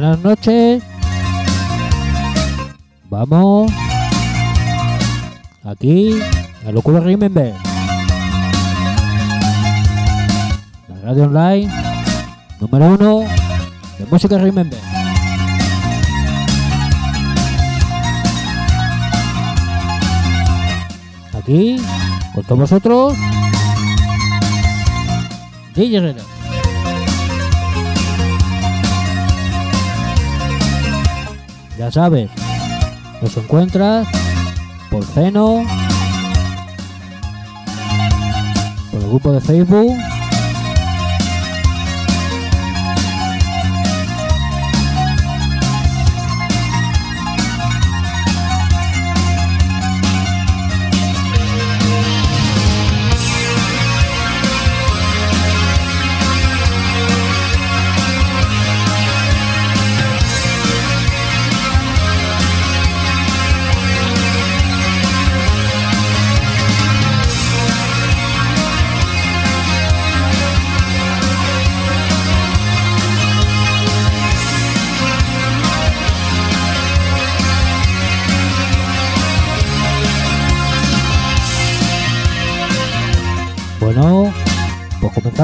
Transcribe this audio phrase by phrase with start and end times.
[0.00, 0.82] buenas noches.
[3.10, 3.70] Vamos.
[5.62, 6.18] Aquí,
[6.66, 7.52] a Locura Remember.
[10.88, 11.70] La radio online
[12.60, 13.20] número uno
[13.98, 14.80] de música Remember.
[21.34, 21.76] Aquí,
[22.34, 23.18] con todos vosotros,
[25.74, 26.29] DJ Herrera.
[31.80, 32.30] Ya sabes,
[33.22, 34.06] nos encuentras
[34.90, 35.64] por Ceno,
[38.90, 39.96] por el grupo de Facebook.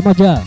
[0.07, 0.41] 画卷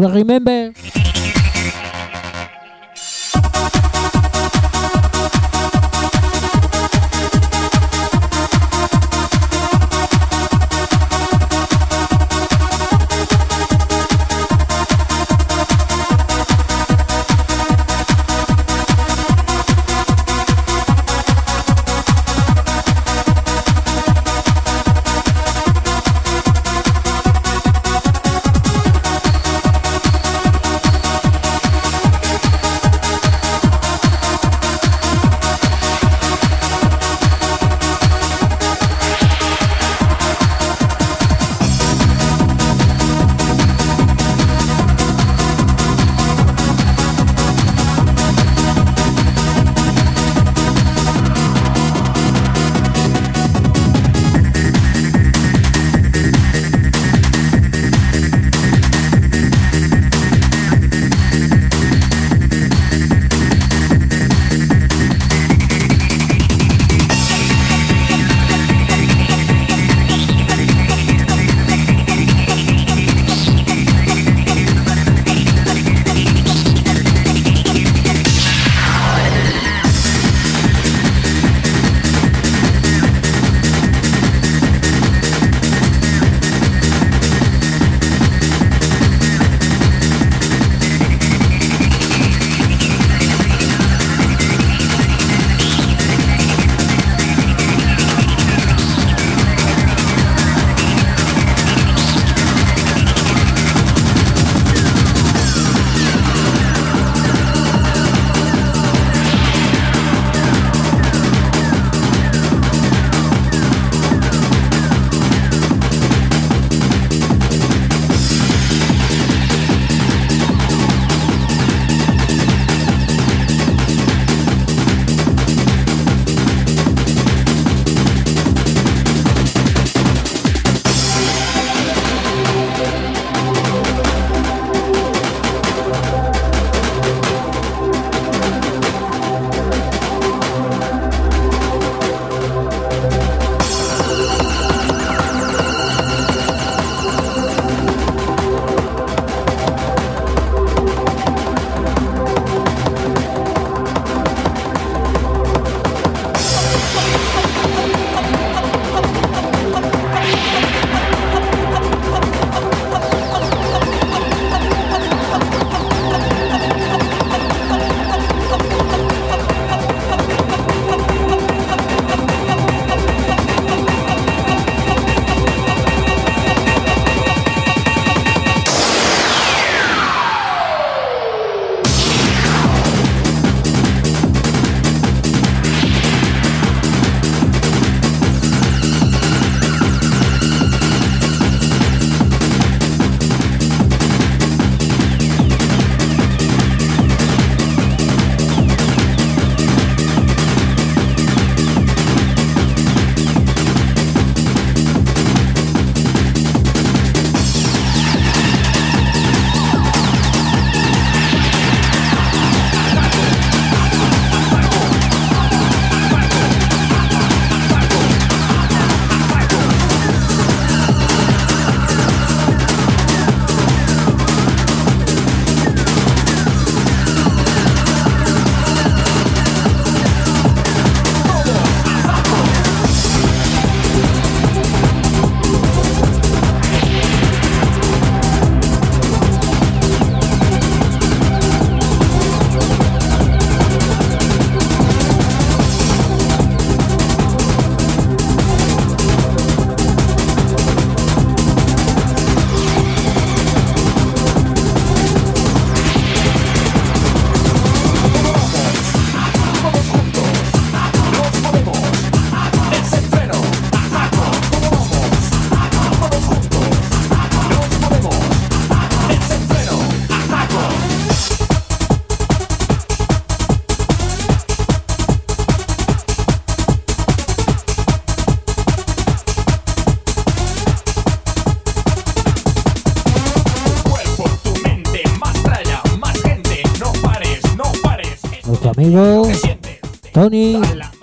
[0.00, 0.72] gonna remember.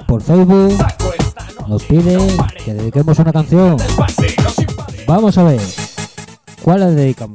[0.06, 0.78] Por Facebook,
[1.70, 2.18] nos pide
[2.66, 3.78] que dediquemos una canción.
[5.08, 5.62] Vamos a ver,
[6.62, 7.33] ¿cuál la dedicamos?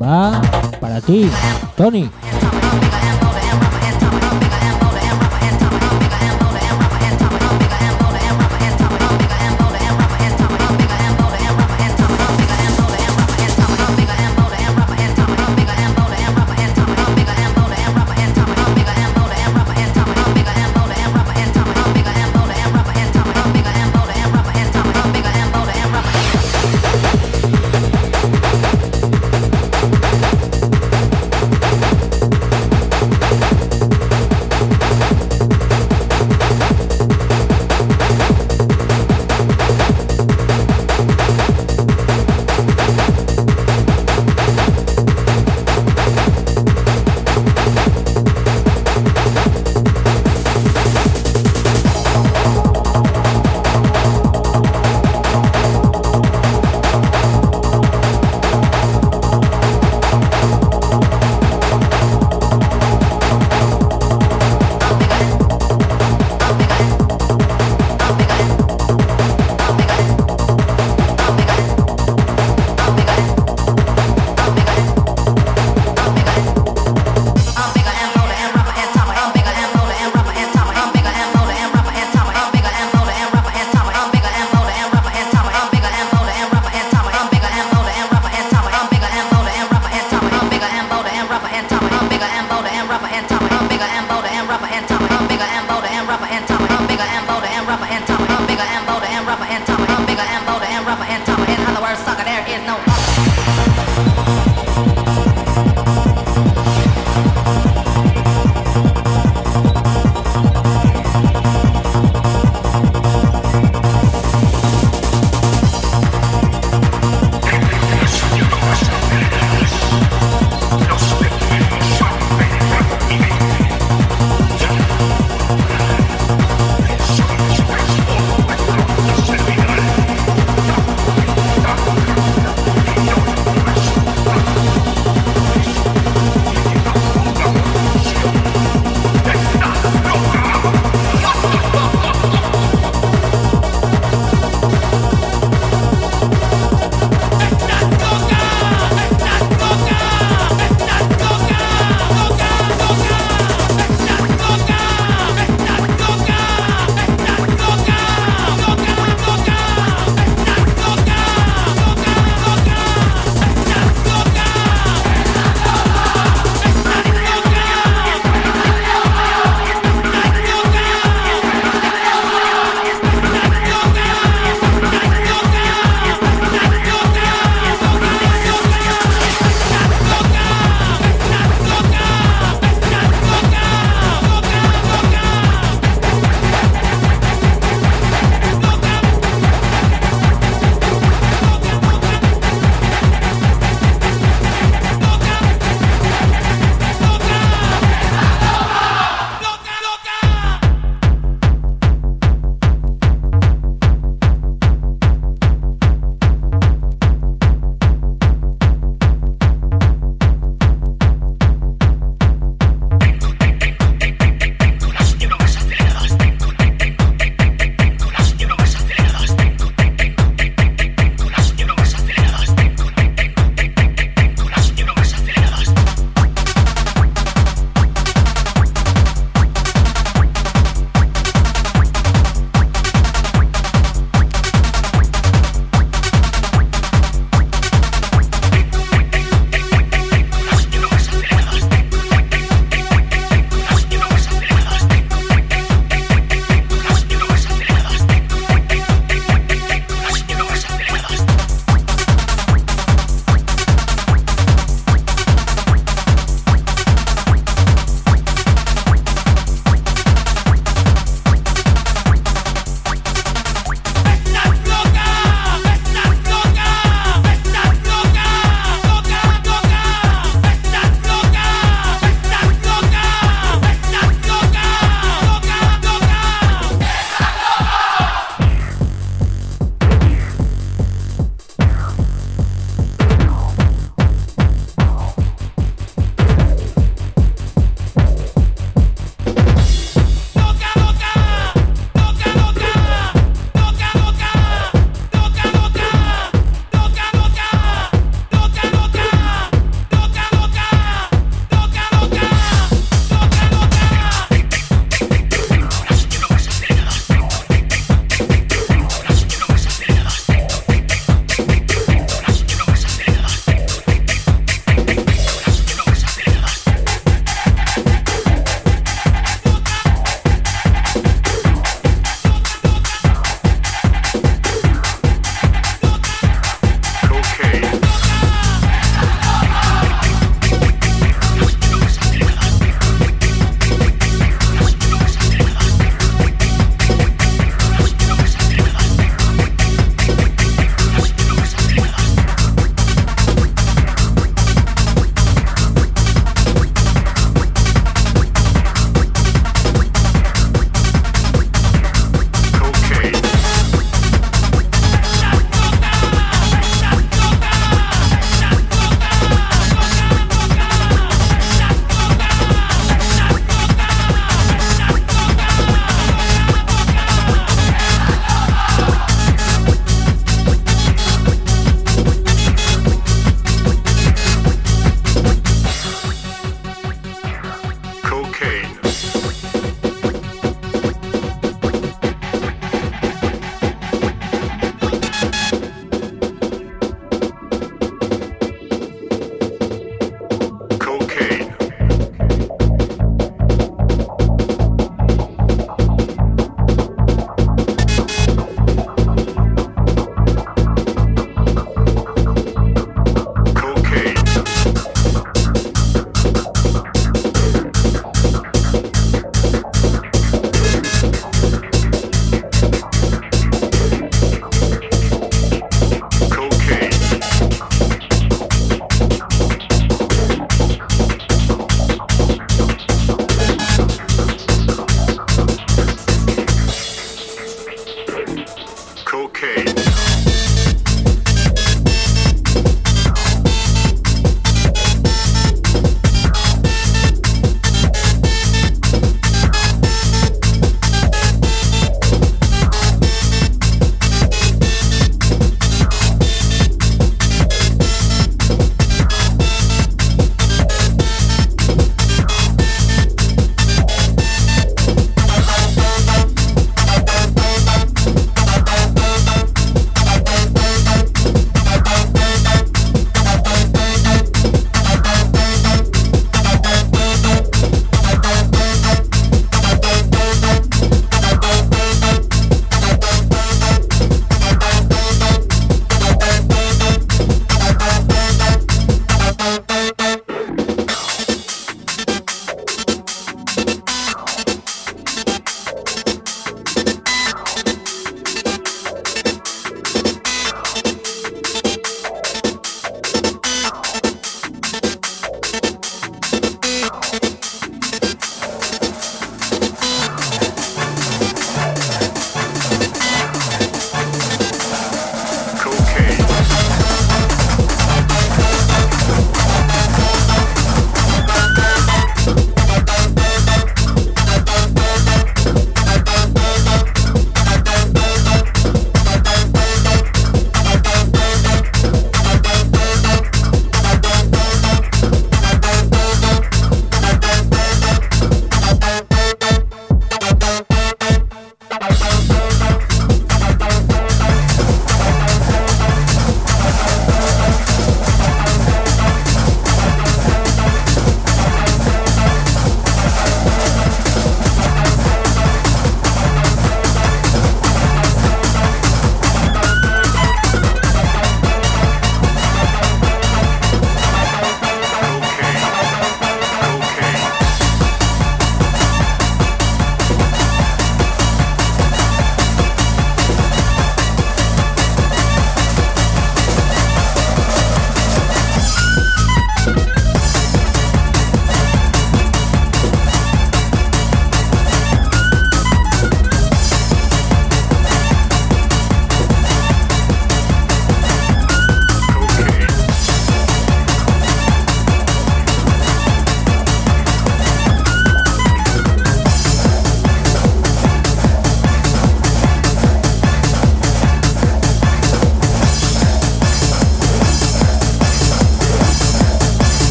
[0.00, 0.40] Va
[0.80, 1.30] para ti,
[1.76, 2.10] Tony.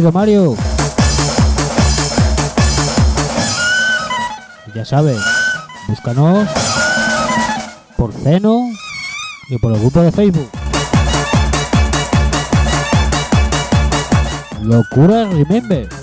[0.00, 0.56] Bienvenido Mario.
[4.74, 5.18] Ya sabes,
[5.88, 6.48] búscanos
[7.98, 8.62] por Ceno
[9.50, 10.48] y por el grupo de Facebook.
[14.62, 15.99] Locura Remember.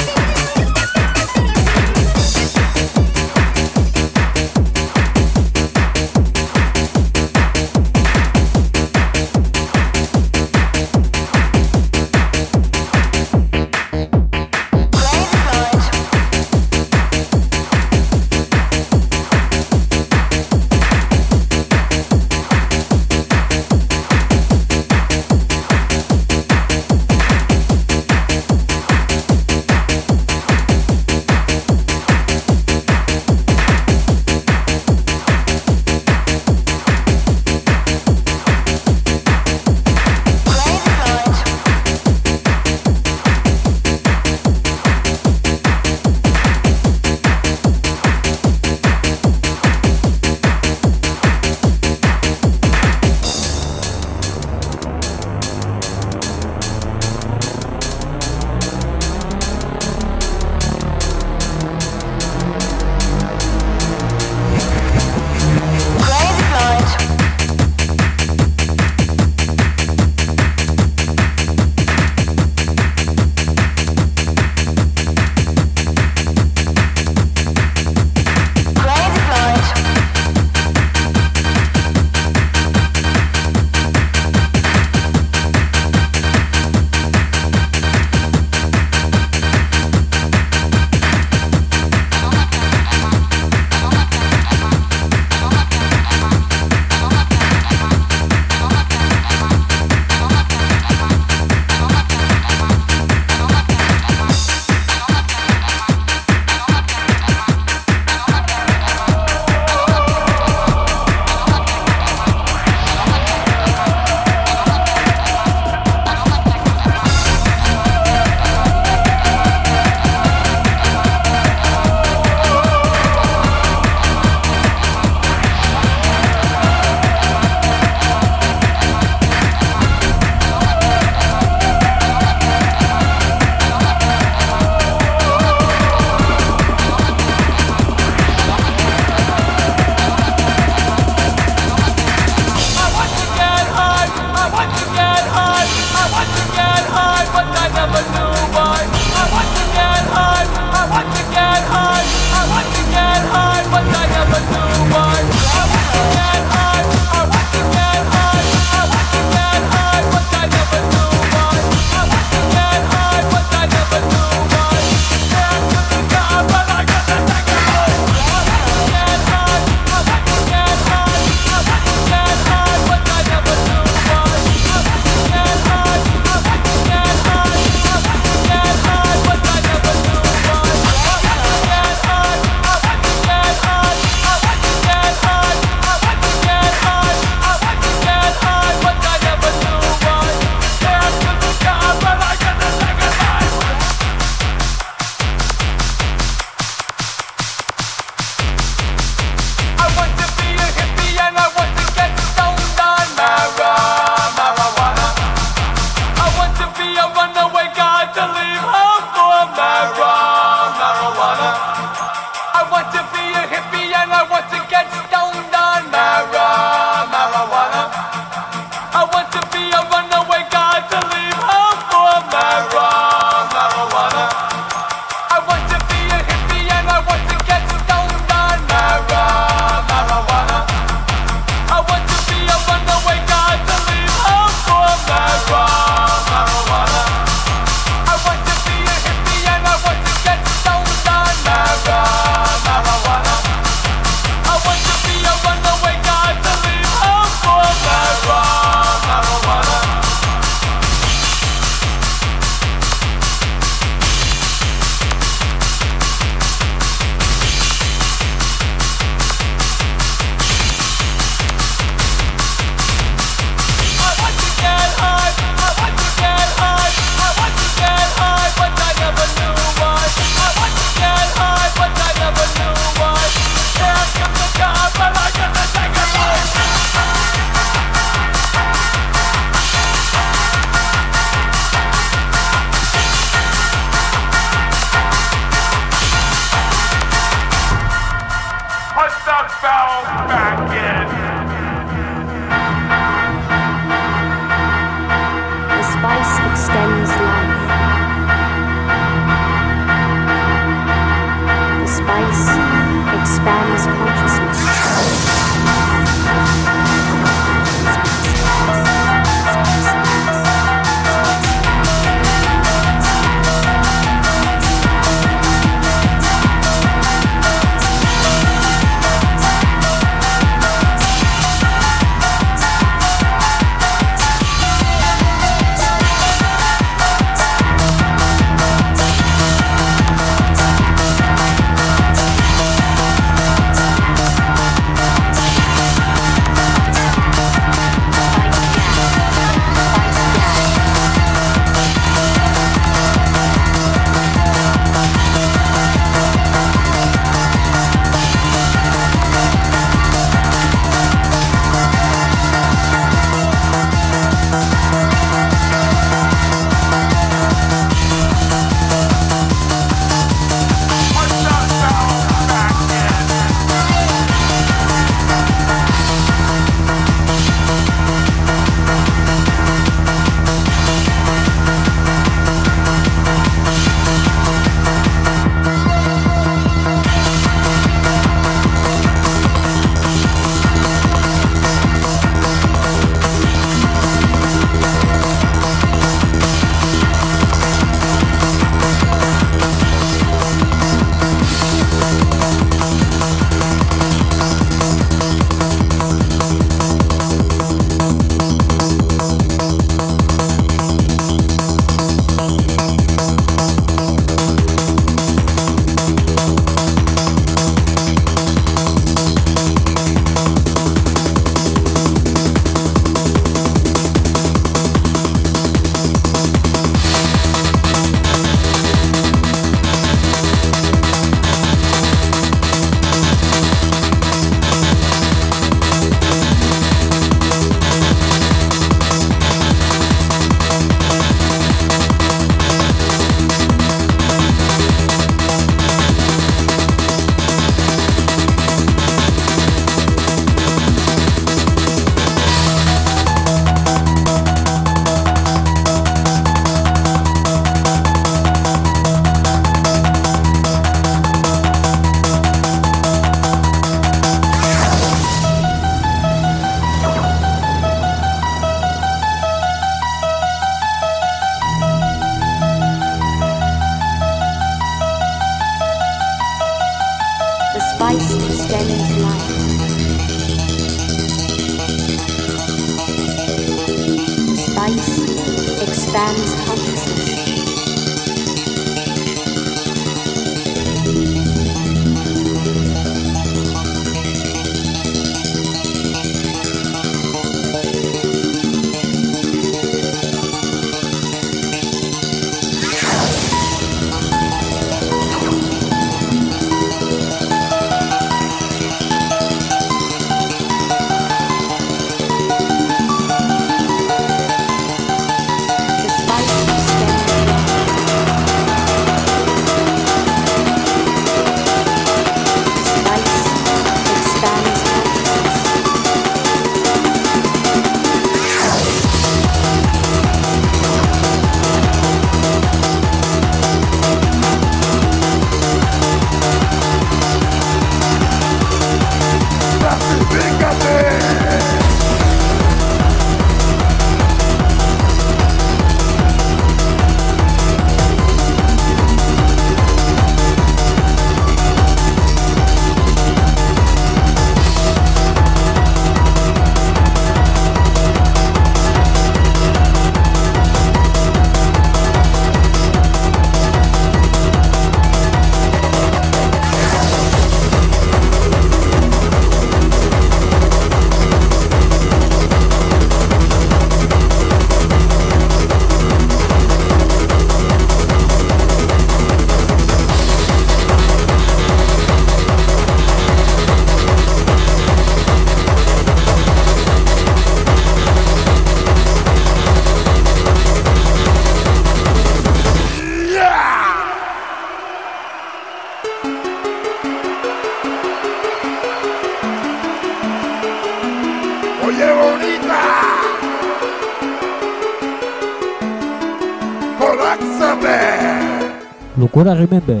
[599.34, 600.00] Lucura Remember.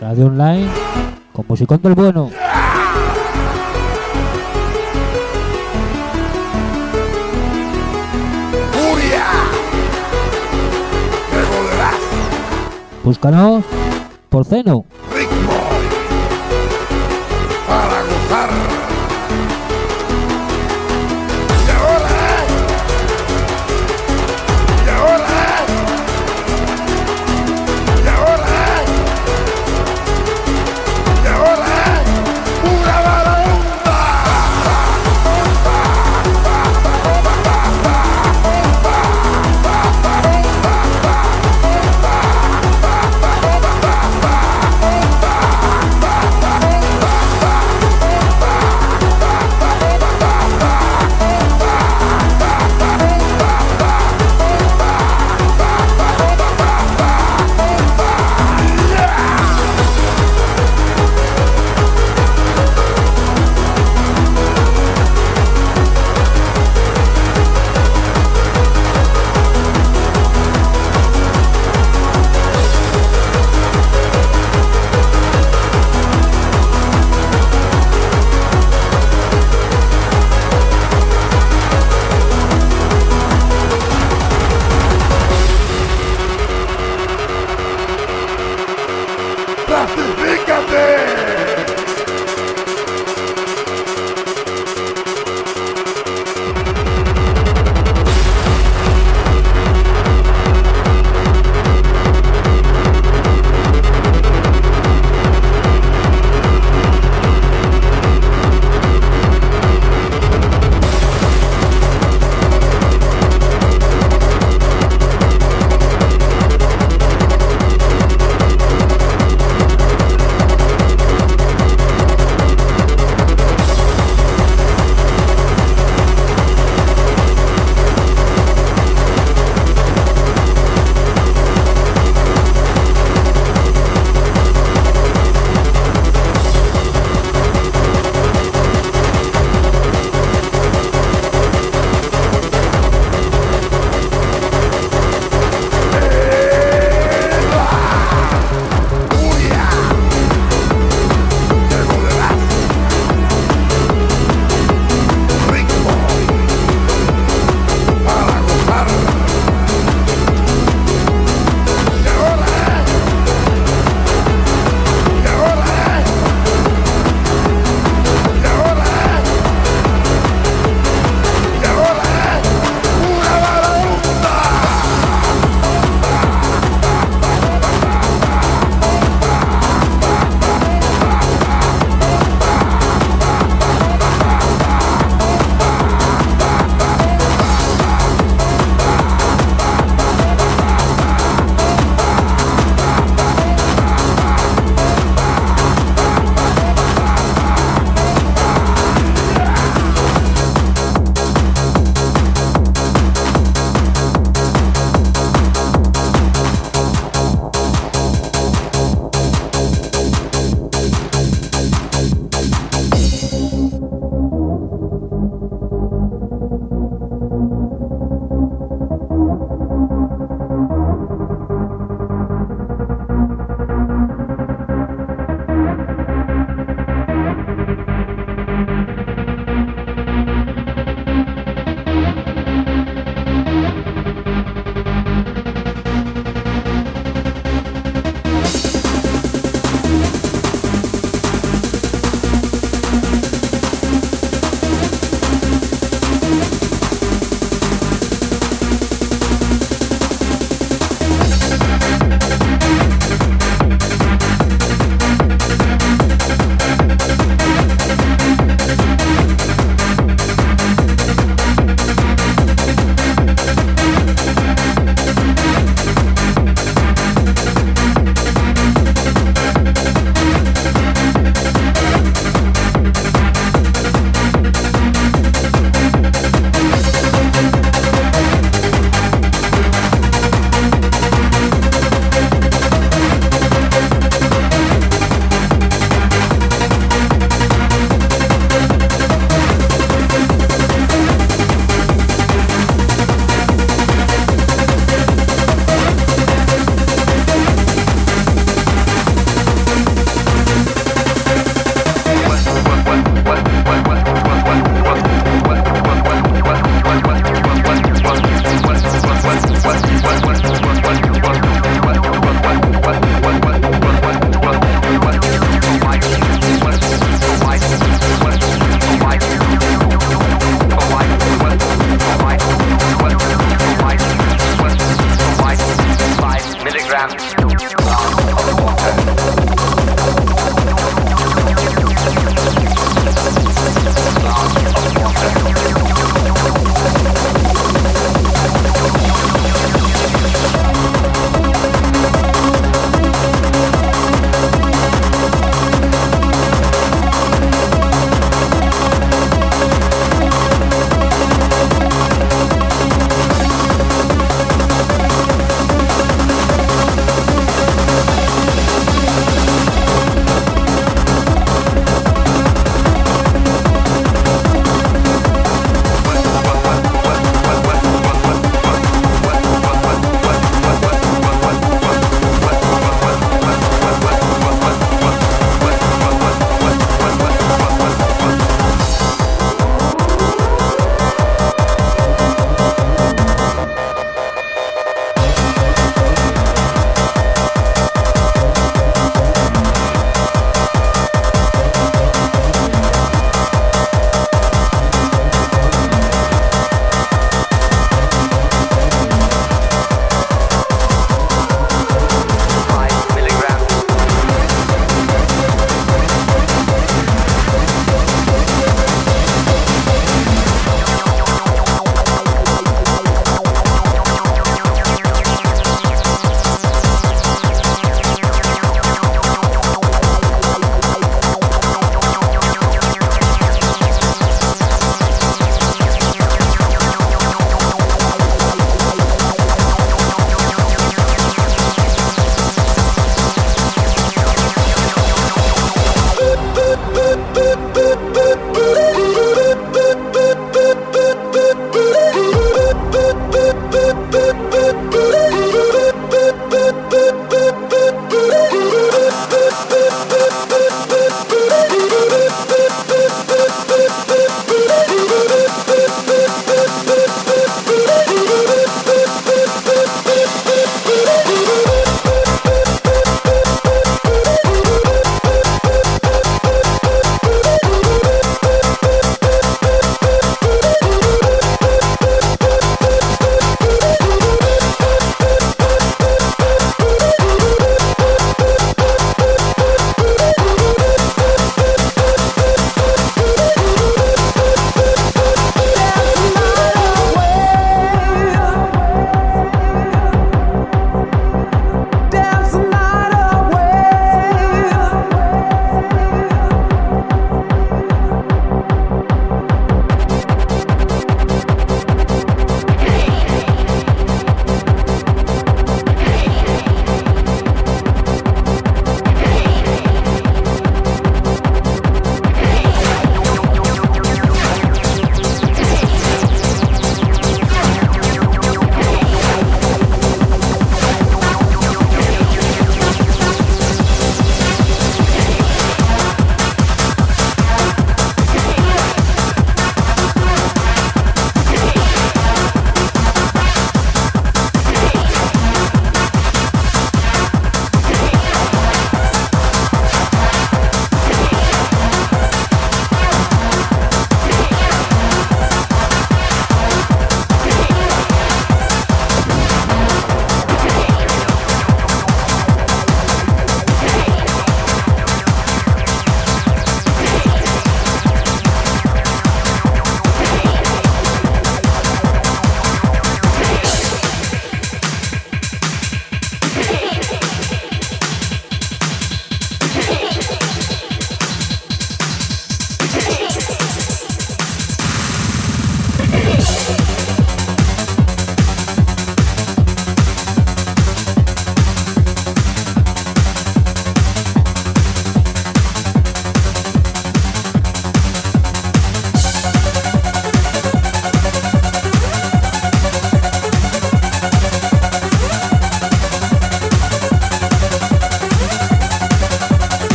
[0.00, 0.68] Radio online
[1.32, 2.28] con musicón del bueno.
[13.04, 13.64] Búscanos
[14.28, 14.86] por Ceno.
[15.14, 15.52] ¡Ritmo!
[17.68, 18.89] Para gozar.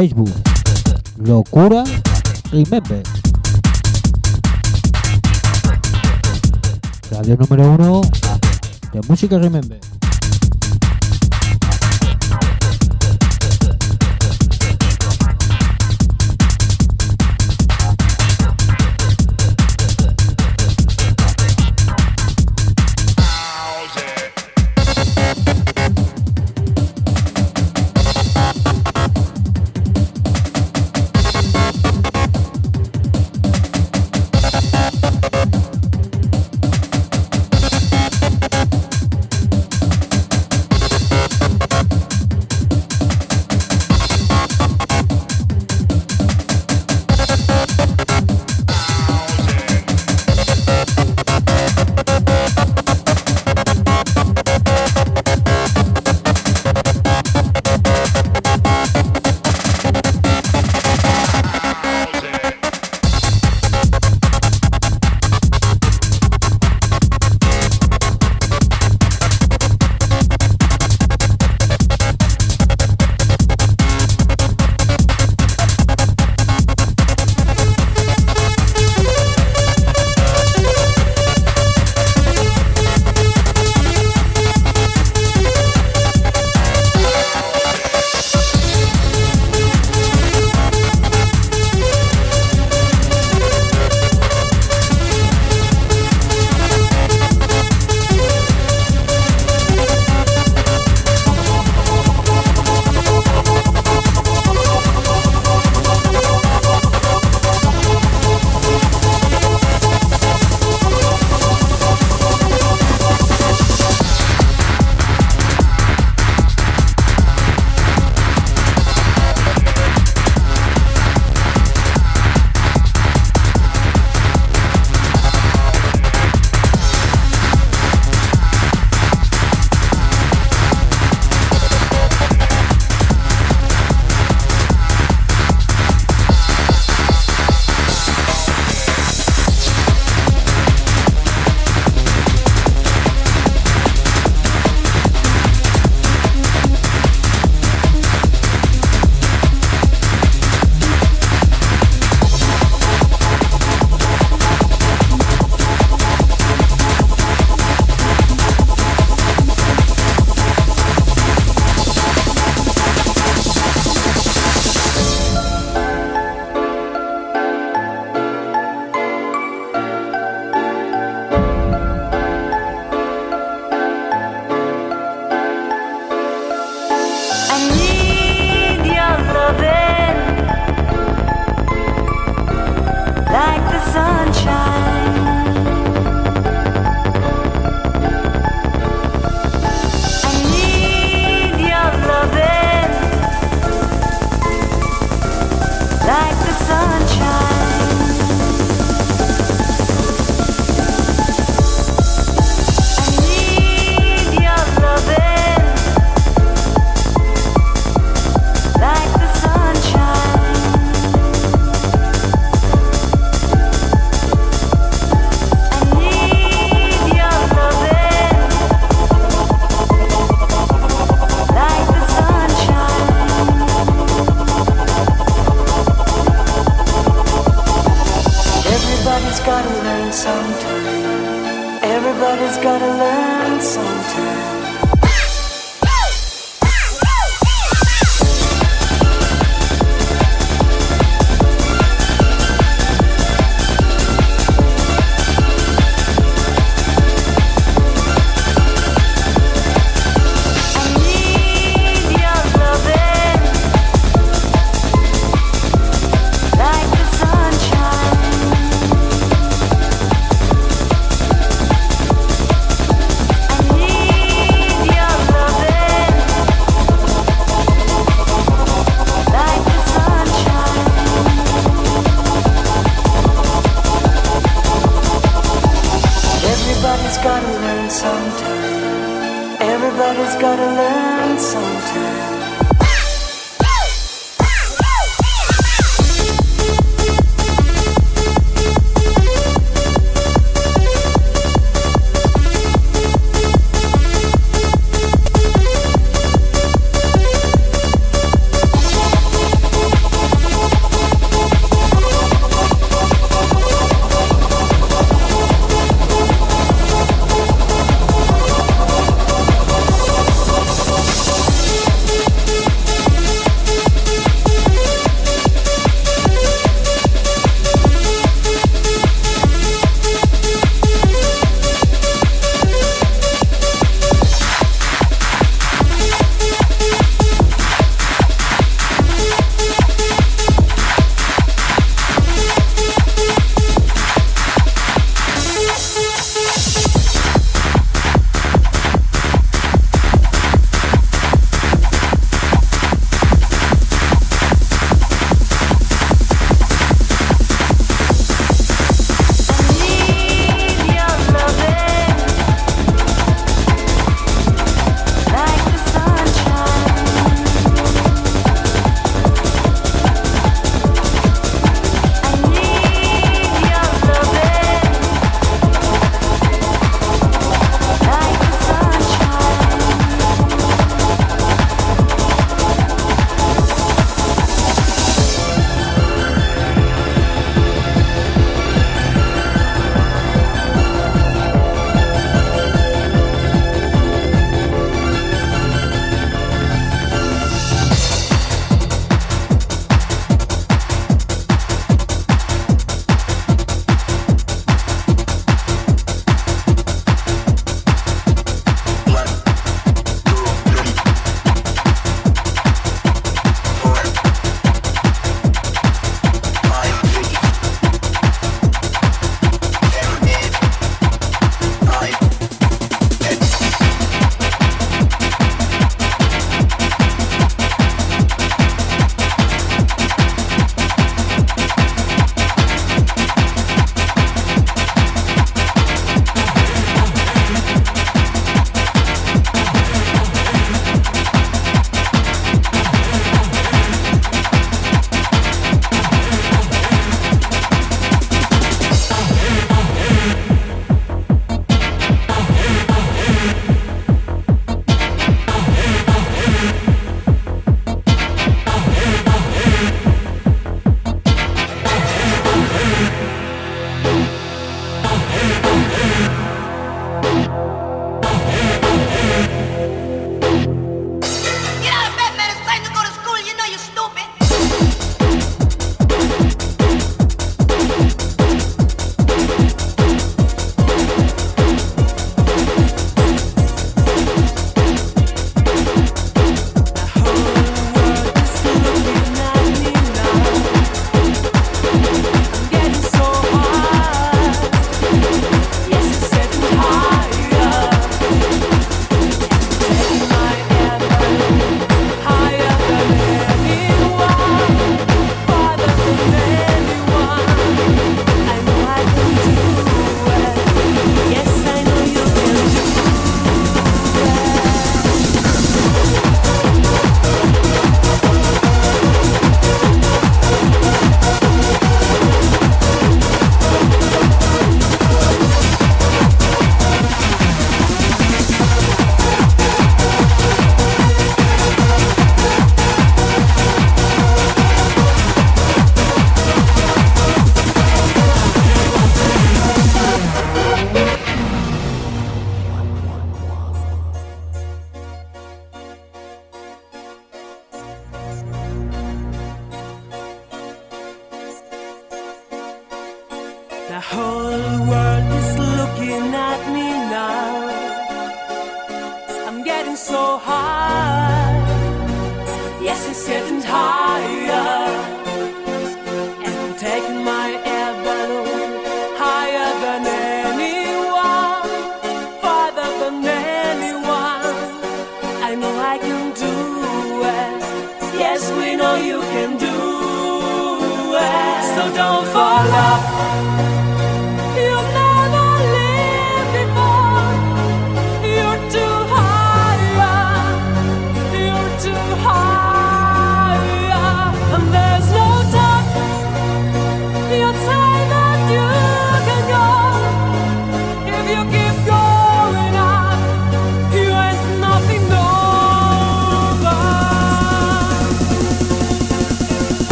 [0.00, 0.30] Facebook.
[1.18, 1.84] Locura
[2.50, 3.02] Remember.
[7.10, 8.00] Radio número uno
[8.94, 9.89] de música Remember.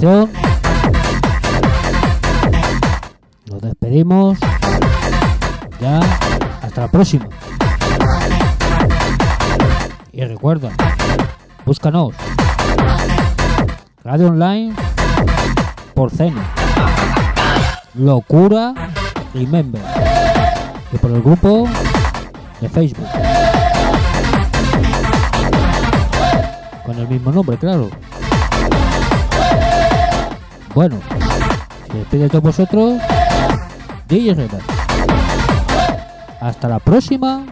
[0.00, 0.28] Nos
[3.60, 4.38] despedimos.
[5.80, 5.98] Ya,
[6.62, 7.26] hasta la próxima.
[10.12, 10.70] Y recuerda,
[11.66, 12.14] búscanos.
[14.04, 14.72] Radio Online
[15.94, 16.44] por cena.
[17.94, 18.74] Locura
[19.34, 19.82] Remember.
[20.92, 21.68] Y por el grupo
[22.60, 23.08] de Facebook.
[26.86, 27.90] Con el mismo nombre, claro.
[30.78, 31.00] Bueno,
[31.90, 33.02] se despide de vosotros.
[34.06, 34.48] DJ
[36.40, 37.44] Hasta la próxima.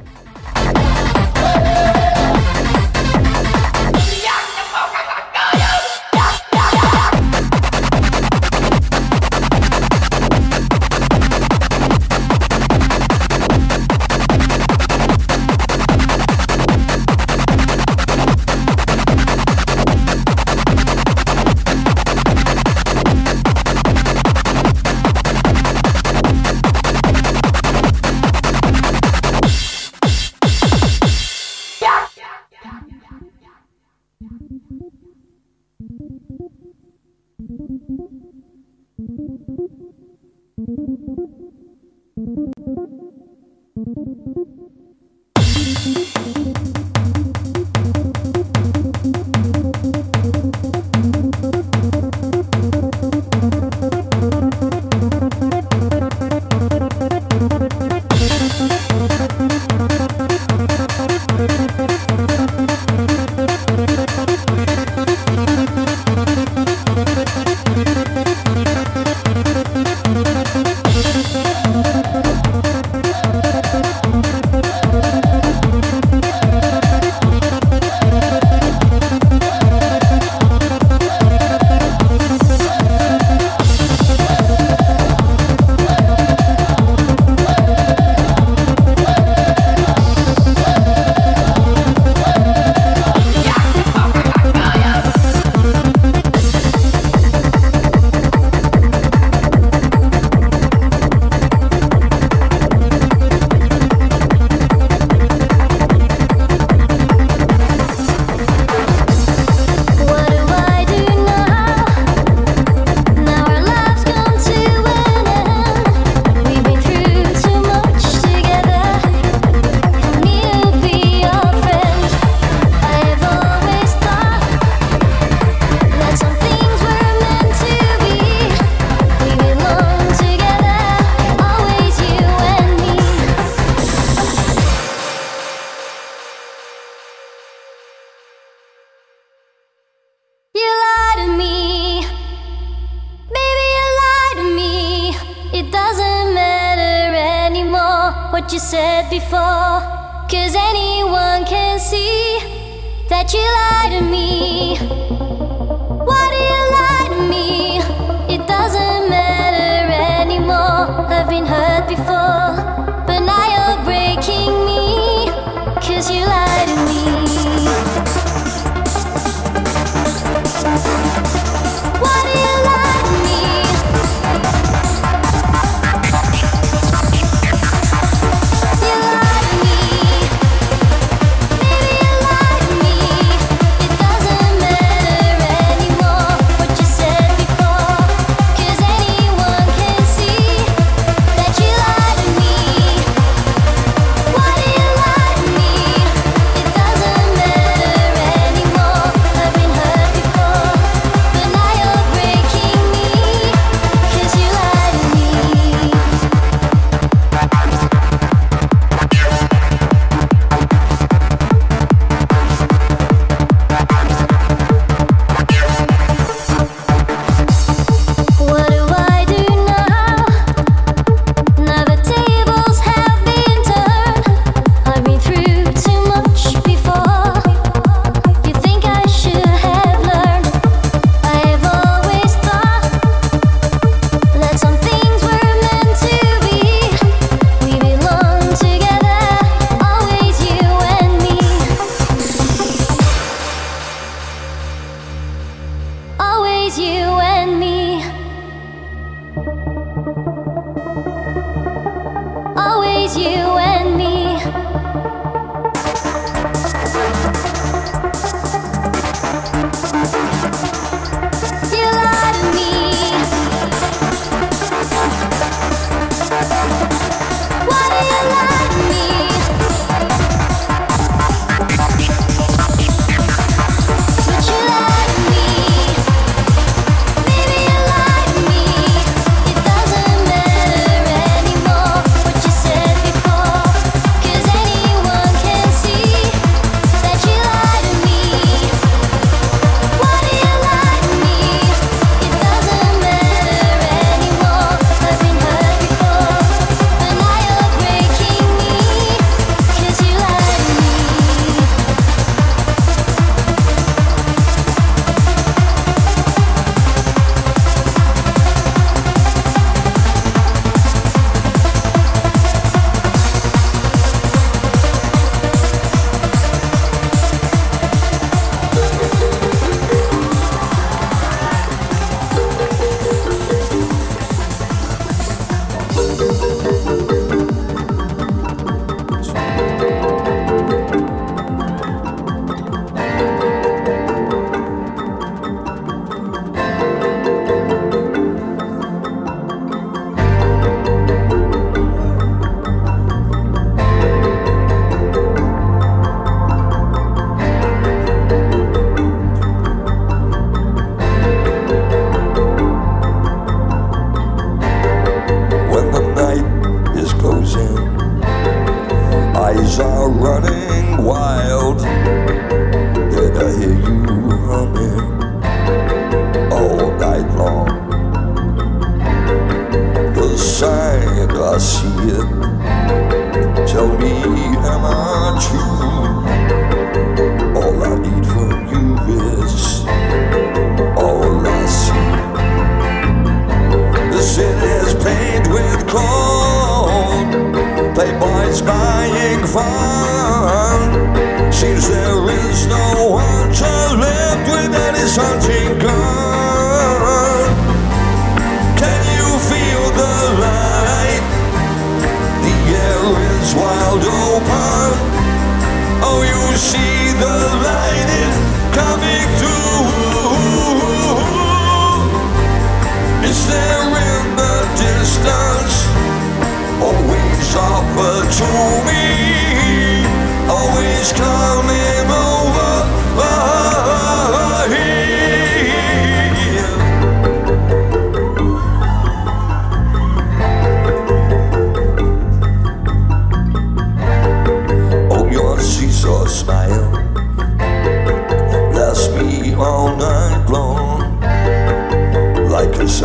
[416.81, 418.51] Always offer to
[418.87, 420.07] me.
[420.49, 421.86] Always coming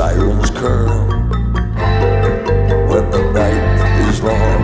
[0.01, 0.97] siren's curl
[2.89, 4.63] when the night is long.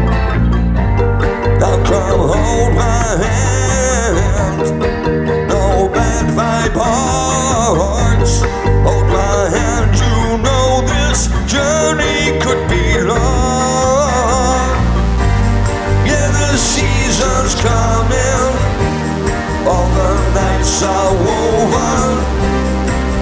[1.62, 4.66] Now come hold my hand,
[5.48, 8.34] no bad vibe hearts.
[8.88, 11.20] Hold my hand, you know this
[11.54, 14.74] journey could be long.
[16.10, 18.54] Yeah, the season's coming.
[19.70, 22.12] All the nights are woven.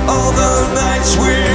[0.08, 1.55] All the nights we'll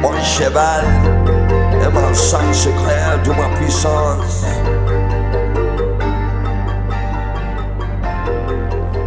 [0.00, 0.84] Mon cheval,
[1.82, 4.44] et mon sang secret de ma puissance.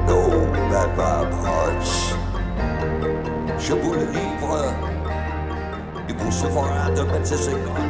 [0.07, 0.47] No
[0.95, 1.33] bad.
[3.57, 4.73] Je vous le livre.
[6.09, 7.37] Il vous suffira de mettre ses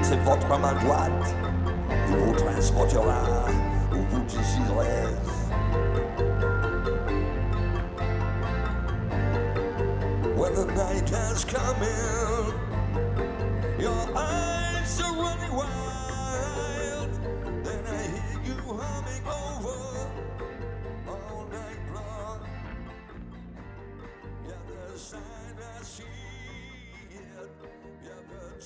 [0.02, 1.36] c'est votre main droite.
[2.10, 3.43] Il vous transportera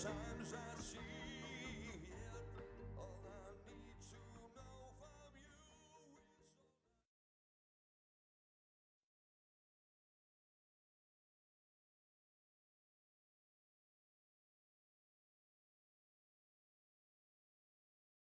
[0.04, 0.37] time.